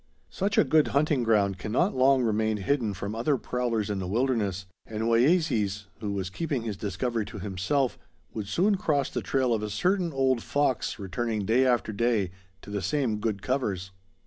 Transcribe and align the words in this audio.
Such 0.31 0.57
a 0.57 0.63
good 0.63 0.87
hunting 0.97 1.21
ground 1.21 1.59
cannot 1.59 1.93
long 1.95 2.23
remain 2.23 2.57
hidden 2.57 2.95
from 2.95 3.13
other 3.13 3.37
prowlers 3.37 3.87
in 3.91 3.99
the 3.99 4.07
wilderness; 4.07 4.65
and 4.87 5.03
Wayeeses, 5.03 5.85
who 5.99 6.11
was 6.13 6.31
keeping 6.31 6.63
his 6.63 6.75
discovery 6.75 7.23
to 7.27 7.37
himself, 7.37 7.99
would 8.33 8.47
soon 8.47 8.77
cross 8.77 9.11
the 9.11 9.21
trail 9.21 9.53
of 9.53 9.61
a 9.61 9.69
certain 9.69 10.11
old 10.11 10.41
fox 10.41 10.97
returning 10.97 11.45
day 11.45 11.67
after 11.67 11.93
day 11.93 12.31
to 12.63 12.71
the 12.71 12.81
same 12.81 13.17
good 13.19 13.43
covers. 13.43 13.91